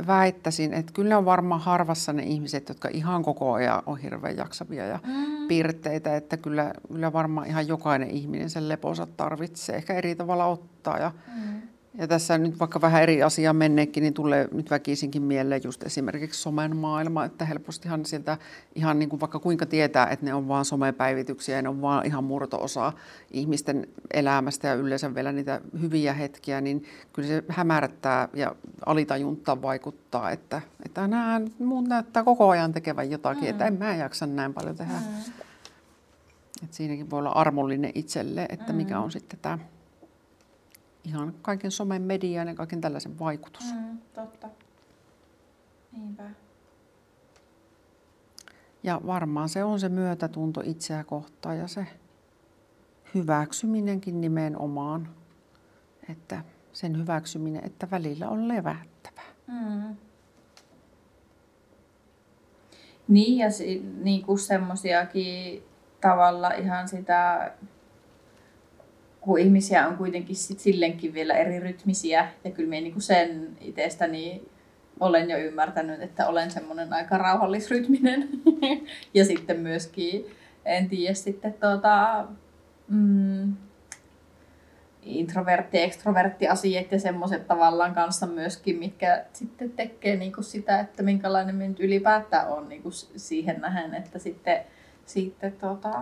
[0.07, 4.85] väittäisin, että kyllä on varmaan harvassa ne ihmiset, jotka ihan koko ajan on hirveän jaksavia
[4.85, 5.47] ja mm.
[5.47, 10.97] piirteitä, että kyllä, kyllä varmaan ihan jokainen ihminen sen leponsa tarvitsee, ehkä eri tavalla ottaa
[10.97, 11.61] ja mm.
[11.97, 16.41] Ja tässä nyt vaikka vähän eri asiaa menneekin, niin tulee nyt väkisinkin mieleen just esimerkiksi
[16.41, 18.37] somen maailma, että helpostihan sieltä
[18.75, 22.05] ihan niin kuin vaikka kuinka tietää, että ne on vaan somepäivityksiä ja ne on vaan
[22.05, 22.93] ihan murto-osa
[23.31, 26.83] ihmisten elämästä ja yleensä vielä niitä hyviä hetkiä, niin
[27.13, 28.55] kyllä se hämärtää ja
[28.85, 33.49] alitajunta vaikuttaa, että, että nämä muut näyttää koko ajan tekevän jotakin, mm.
[33.49, 34.93] että en mä jaksa näin paljon tehdä.
[34.93, 35.43] Mm.
[36.63, 39.03] Et siinäkin voi olla armollinen itselle, että mikä mm.
[39.03, 39.59] on sitten tämä
[41.07, 43.73] ihan kaiken somen median ja kaiken tällaisen vaikutus.
[43.73, 44.49] Mm, totta.
[45.91, 46.23] Niinpä.
[48.83, 51.87] Ja varmaan se on se myötätunto itseä kohtaan ja se
[53.15, 55.09] hyväksyminenkin nimenomaan,
[56.09, 56.43] että
[56.73, 59.21] sen hyväksyminen, että välillä on levättävä.
[59.47, 59.95] Mm.
[63.07, 65.63] Niin ja si, niin kuin semmoisiakin
[66.01, 67.51] tavalla ihan sitä
[69.27, 74.41] kun ihmisiä on kuitenkin sit silleenkin vielä eri rytmisiä, ja kyllä minä niin sen itsestäni
[74.99, 78.29] olen jo ymmärtänyt, että olen semmoinen aika rauhallisrytminen.
[79.13, 80.25] ja sitten myöskin,
[80.65, 82.25] en tiedä, sitten tuota,
[82.87, 83.53] mm,
[85.03, 91.55] introvertti- ekstrovertti asiat ja semmoiset tavallaan kanssa myöskin, mitkä sitten tekee niinku sitä, että minkälainen
[91.55, 94.59] minä nyt ylipäätään on niinku siihen nähen, että sitten,
[95.05, 96.01] sitten tota,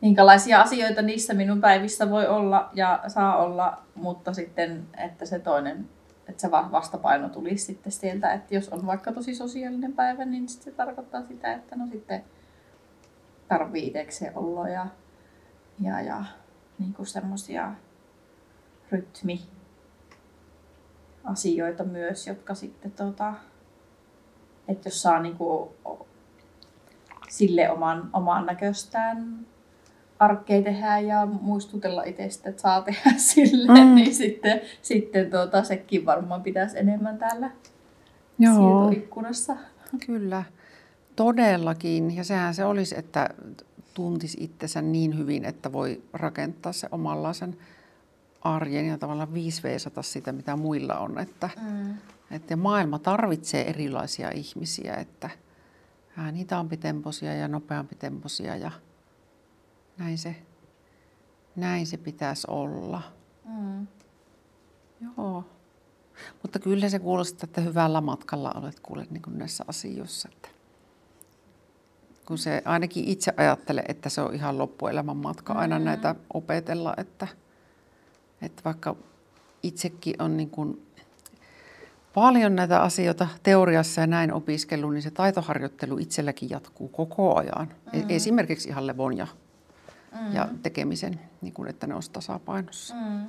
[0.00, 5.88] minkälaisia asioita niissä minun päivissä voi olla ja saa olla, mutta sitten, että se toinen,
[6.28, 10.70] että se vastapaino tulisi sitten sieltä, että jos on vaikka tosi sosiaalinen päivä, niin se
[10.70, 12.24] tarkoittaa sitä, että no sitten
[13.48, 14.86] tarvii itsekseen olla ja,
[15.80, 16.24] ja, ja
[16.78, 17.72] niin kuin semmoisia
[18.90, 19.40] rytmi
[21.24, 23.34] asioita myös, jotka sitten tota,
[24.68, 25.70] että jos saa niin kuin
[27.28, 29.46] sille oman, oman näköstään
[30.20, 33.94] arkkeja tehdään ja muistutella itsestä, että saa tehdä silleen, mm.
[33.94, 37.50] niin sitten, sitten tuota, sekin varmaan pitäisi enemmän täällä
[38.38, 38.90] Joo.
[38.90, 39.56] ikkunassa.
[40.06, 40.42] Kyllä,
[41.16, 42.16] todellakin.
[42.16, 43.28] Ja sehän se olisi, että
[43.94, 47.56] tuntisi itsensä niin hyvin, että voi rakentaa se omanlaisen
[48.40, 51.18] arjen ja tavallaan viisveisata sitä, mitä muilla on.
[51.18, 51.94] Että, mm.
[52.30, 55.30] että maailma tarvitsee erilaisia ihmisiä, että
[56.32, 58.70] niitä on pitemposia ja nopeampi temposia ja
[59.98, 60.36] näin se,
[61.56, 63.02] näin se pitäisi olla.
[63.44, 63.86] Mm.
[65.00, 65.44] Joo.
[66.42, 70.28] Mutta kyllä se kuulostaa, että hyvällä matkalla olet kuule niin kuin näissä asioissa.
[70.32, 70.48] Että
[72.26, 75.84] kun se ainakin itse ajattelee, että se on ihan loppuelämän matka aina mm-hmm.
[75.84, 77.28] näitä opetella, että,
[78.42, 78.96] että vaikka
[79.62, 80.86] itsekin on niin kuin
[82.14, 87.74] paljon näitä asioita teoriassa ja näin opiskellut, niin se taitoharjoittelu itselläkin jatkuu koko ajan.
[87.92, 88.04] Mm.
[88.08, 89.26] Esimerkiksi ihan levon ja,
[90.12, 90.34] mm.
[90.34, 92.94] ja tekemisen, niin kuin, että ne olisi tasapainossa.
[92.94, 93.26] Mm.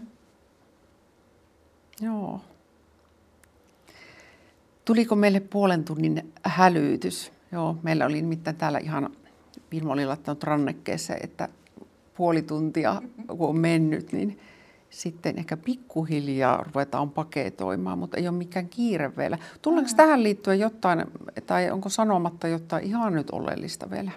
[2.01, 2.41] Joo.
[4.85, 7.31] Tuliko meille puolen tunnin hälytys?
[7.51, 9.09] Joo, meillä oli nimittäin täällä ihan,
[9.71, 11.49] Vilma oli laittanut rannekkeessa, että
[12.17, 14.39] puoli tuntia kun on mennyt, niin
[14.89, 19.37] sitten ehkä pikkuhiljaa ruvetaan paketoimaan, mutta ei ole mikään kiire vielä.
[19.61, 19.95] Tuleeko mm.
[19.95, 21.05] tähän liittyen jotain,
[21.45, 24.11] tai onko sanomatta jotain ihan nyt oleellista vielä?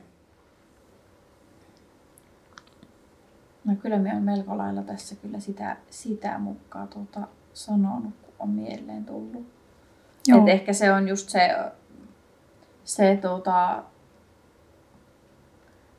[3.65, 7.21] No kyllä me on melko lailla tässä kyllä sitä, sitä mukaan tuota
[7.53, 9.47] sanonut, kun on mieleen tullut.
[10.39, 11.51] Et ehkä se on just se,
[12.85, 13.83] se tuota,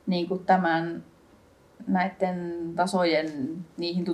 [0.06, 1.04] niin kuin tämän
[1.86, 4.04] näiden tasojen niihin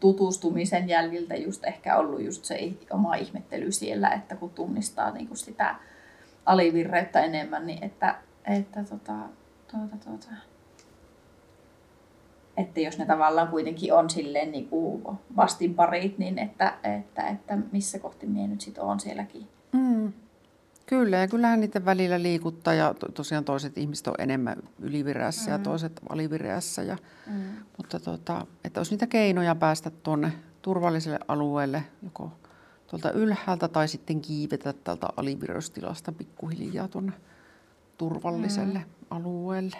[0.00, 5.38] tutustumisen jäljiltä just ehkä ollut just se oma ihmettely siellä, että kun tunnistaa niin kuin
[5.38, 5.74] sitä
[6.46, 9.14] alivirreyttä enemmän, niin että, että tota,
[9.70, 10.26] tuota, tuota,
[12.56, 15.02] että jos ne tavallaan kuitenkin on silleen niin kuin
[15.36, 19.48] vastinparit, niin että, että, että missä kohti minä nyt sitten on sielläkin.
[19.72, 20.12] Mm.
[20.86, 25.52] Kyllä, ja kyllähän niiden välillä liikuttaa ja to, tosiaan toiset ihmiset on enemmän ylivireässä mm.
[25.52, 26.82] ja toiset alivireässä.
[26.82, 27.42] Ja, mm.
[27.76, 32.32] Mutta tota, että olisi niitä keinoja päästä tuonne turvalliselle alueelle, joko
[32.86, 37.12] tuolta ylhäältä tai sitten kiivetä tältä alivireystilasta pikkuhiljaa tuonne
[37.98, 38.84] turvalliselle mm.
[39.10, 39.76] alueelle.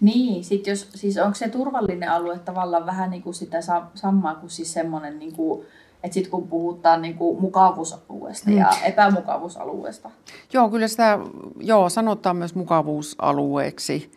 [0.00, 3.58] Niin, sit jos, siis onko se turvallinen alue tavallaan vähän niin kuin sitä
[3.94, 5.66] samaa kuin siis semmoinen niin kuin,
[6.04, 8.58] että sitten kun puhutaan niin kuin mukavuusalueesta mm.
[8.58, 10.10] ja epämukavuusalueesta.
[10.52, 11.18] Joo, kyllä sitä
[11.60, 14.12] joo, sanotaan myös mukavuusalueeksi.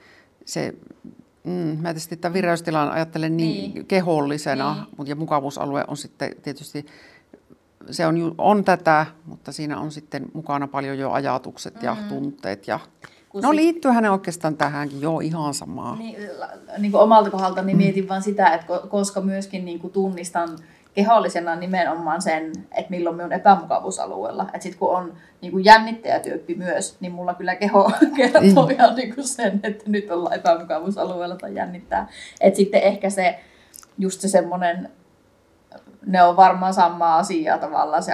[0.45, 0.73] Se,
[1.43, 3.85] mm, mä tietysti tämän vireystilan ajattelen niin, niin.
[3.85, 4.85] kehollisena, niin.
[4.97, 6.85] mutta ja mukavuusalue on sitten tietysti,
[7.91, 12.07] se on, on tätä, mutta siinä on sitten mukana paljon jo ajatukset ja mm.
[12.07, 12.79] tunteet ja
[13.41, 13.55] No sit...
[13.55, 15.95] liittyyhän ne oikeastaan tähänkin, joo ihan samaa.
[15.95, 16.15] Niin,
[16.77, 18.09] niin kuin omalta kohdalta niin mietin mm.
[18.09, 20.49] vaan sitä, että koska myöskin niin kuin tunnistan
[20.93, 24.43] kehollisena nimenomaan sen, että milloin minun epämukavuusalueella.
[24.43, 28.71] Että sitten kun on niin kuin jännittäjätyyppi myös, niin mulla kyllä keho kertoo mm.
[28.71, 32.07] ihan niin kuin sen, että nyt ollaan epämukavuusalueella tai jännittää.
[32.41, 33.39] Että sitten ehkä se,
[33.97, 34.89] just se semmoinen,
[36.05, 38.13] ne on varmaan samaa asiaa tavallaan se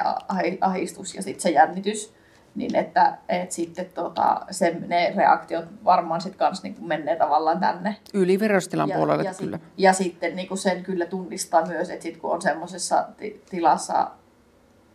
[0.62, 2.14] ahistus ja sitten se jännitys
[2.56, 7.96] niin että, että sitten tota, se, ne reaktiot varmaan sitten kans niin menee tavallaan tänne.
[8.14, 9.58] Ylivirrostilan puolelle ja kyllä.
[9.58, 14.12] Sit, ja sitten niin sen kyllä tunnistaa myös, että sit kun on semmoisessa ti- tilassa,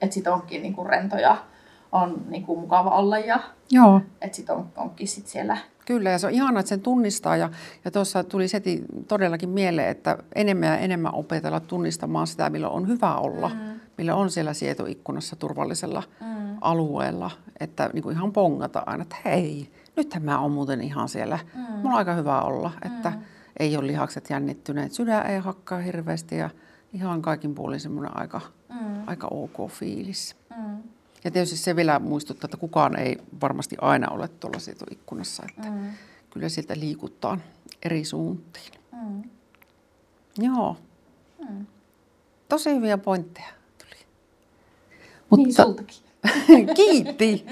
[0.00, 1.36] että sitten onkin niin kuin rentoja,
[1.92, 3.40] on niin kuin mukava olla ja
[3.70, 4.00] Joo.
[4.20, 7.36] että sitten on, onkin sit siellä Kyllä, ja se on ihanaa, että sen tunnistaa.
[7.36, 7.50] Ja,
[7.84, 12.88] ja tuossa tuli seti todellakin mieleen, että enemmän ja enemmän opetella tunnistamaan sitä, millä on
[12.88, 13.80] hyvä olla, mm.
[13.98, 19.70] millä on siellä sietoikkunassa turvallisella mm alueella, että niin kuin ihan pongata aina, että hei,
[19.96, 21.38] nythän mä oon muuten ihan siellä.
[21.54, 21.60] Mm.
[21.60, 23.22] Mulla on aika hyvä olla, että mm.
[23.58, 26.50] ei ole lihakset jännittyneet, sydän ei hakkaa hirveästi ja
[26.92, 29.08] ihan kaikin puolin semmoinen aika, mm.
[29.08, 30.36] aika ok fiilis.
[30.56, 30.78] Mm.
[31.24, 34.58] Ja tietysti se vielä muistuttaa, että kukaan ei varmasti aina ole tuolla
[34.90, 35.90] ikkunassa, että mm.
[36.30, 37.38] kyllä sieltä liikuttaa
[37.82, 38.72] eri suuntiin.
[38.92, 39.22] Mm.
[40.38, 40.76] Joo.
[41.48, 41.66] Mm.
[42.48, 44.00] Tosi hyviä pointteja tuli.
[45.30, 46.05] Mutta, niin, sultakin.
[46.76, 47.46] Kiitti.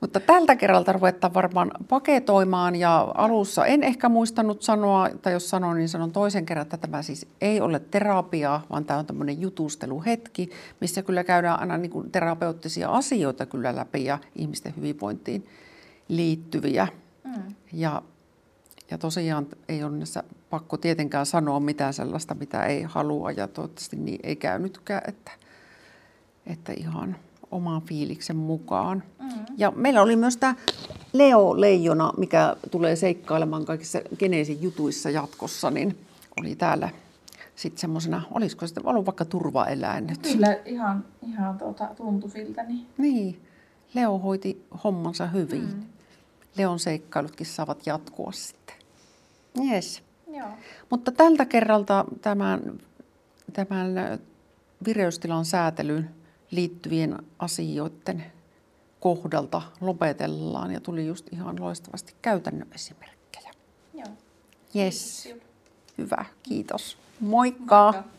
[0.00, 5.76] Mutta tältä kerralta ruvetaan varmaan paketoimaan ja alussa en ehkä muistanut sanoa, tai jos sanon,
[5.76, 10.50] niin sanon toisen kerran, että tämä siis ei ole terapiaa, vaan tämä on tämmöinen jutusteluhetki,
[10.80, 15.46] missä kyllä käydään aina niin kuin terapeuttisia asioita kyllä läpi ja ihmisten hyvinvointiin
[16.08, 16.88] liittyviä.
[17.24, 17.54] Mm.
[17.72, 18.02] Ja,
[18.90, 23.96] ja tosiaan ei ole näissä pakko tietenkään sanoa mitään sellaista, mitä ei halua ja toivottavasti
[23.96, 25.30] niin ei käynytkään, että,
[26.46, 27.16] että ihan
[27.50, 29.02] oman fiiliksen mukaan.
[29.18, 29.44] Mm-hmm.
[29.58, 30.54] Ja meillä oli myös tämä
[31.12, 35.98] Leo Leijona, mikä tulee seikkailemaan kaikissa geneesin jutuissa jatkossa, niin
[36.40, 36.88] oli täällä
[37.56, 40.22] sitten semmoisena, olisiko sitten ollut vaikka turvaeläin nyt?
[40.22, 42.62] Kyllä, ihan, ihan tuota, tuntui siltä.
[42.62, 42.86] Niin.
[42.98, 43.40] niin,
[43.94, 45.62] Leo hoiti hommansa hyvin.
[45.62, 45.82] Mm.
[46.56, 48.76] Leon seikkailutkin saavat jatkua sitten.
[49.70, 50.02] Yes.
[50.32, 50.48] Joo.
[50.90, 52.60] Mutta tältä kerralta tämän,
[53.52, 53.94] tämän
[54.86, 56.10] vireystilan säätelyn
[56.50, 58.24] liittyvien asioiden
[59.00, 63.50] kohdalta lopetellaan ja tuli just ihan loistavasti käytännön esimerkkejä.
[63.94, 64.08] Joo.
[64.76, 65.28] Yes.
[65.98, 66.98] Hyvä, kiitos.
[67.20, 67.92] Moikka!
[67.92, 68.15] Moikka.